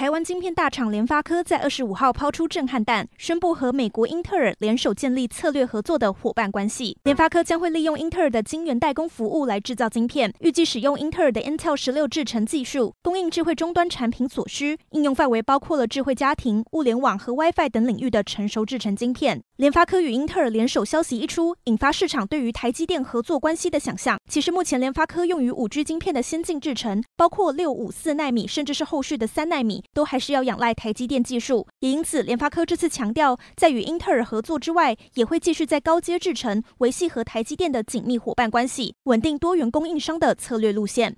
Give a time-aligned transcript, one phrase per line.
[0.00, 6.96] 台湾晶片大厂联发科在二十五号抛出震撼弹，宣布和美国英特尔联手建立策略合作的伙伴关系。
[7.02, 19.42] 联发科将会利用英特尔的晶圆代工服务来制造晶片，预计使用英特尔的 Intel 十六制程技术，供应智慧终端产品所需，应用范围包括了智慧家庭、物联网和 WiFi 等领域的成熟制程晶片。
[19.58, 24.18] 联发科与英特尔联手消息一出，引发市场对于台积电合作关系的想象。
[24.30, 29.84] 其实目前联发科用于五 G 晶片的先进制程，包括六五四纳米，甚至是后续的三纳米。
[29.92, 41.16] 都还是要仰赖台积电技术，也因此联发科这次强调，在与英特尔合作之外，也会继续在高阶制程维系和台积电的紧密伙伴关系，稳定多元供应商的策略路线。